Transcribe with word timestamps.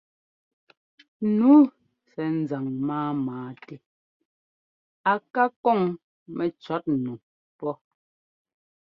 Nu 1.39 1.51
sɛ́ 2.09 2.27
ńzaŋ 2.41 2.65
máama 2.87 3.35
tɛ 3.65 3.75
a 5.11 5.13
ká 5.33 5.43
kɔŋ 5.63 5.79
mɛcɔ̌tnu 6.35 7.13
pɔ́́. 7.57 7.75